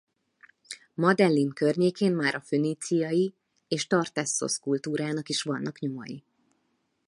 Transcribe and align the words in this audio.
Medellín 0.95 1.49
környékén 1.53 2.13
már 2.15 2.35
a 2.35 2.41
föníciai 2.41 3.33
és 3.67 3.87
tartesszosz-kultúrának 3.87 5.29
is 5.29 5.41
vannak 5.41 5.79
nyomai. 5.79 6.23